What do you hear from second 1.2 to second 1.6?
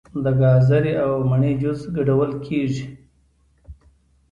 مڼې